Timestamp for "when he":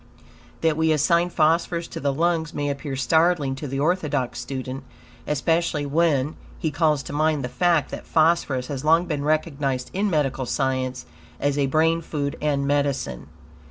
5.85-6.71